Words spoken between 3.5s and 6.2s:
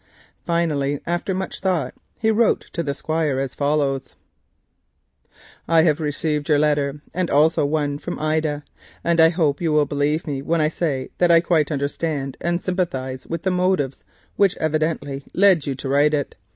follows: "I have